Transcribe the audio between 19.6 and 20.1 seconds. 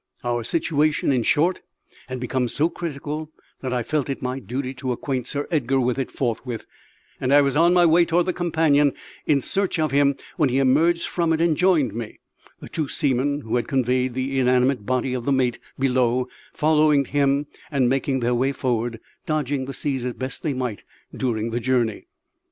the seas